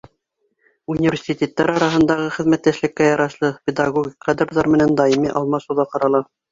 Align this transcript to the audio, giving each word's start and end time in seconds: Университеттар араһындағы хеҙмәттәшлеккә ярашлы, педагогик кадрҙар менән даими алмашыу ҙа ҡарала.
Университеттар 0.93 1.69
араһындағы 1.75 2.27
хеҙмәттәшлеккә 2.39 3.11
ярашлы, 3.13 3.55
педагогик 3.71 4.21
кадрҙар 4.31 4.75
менән 4.79 5.01
даими 5.05 5.35
алмашыу 5.43 5.83
ҙа 5.85 5.93
ҡарала. 5.97 6.29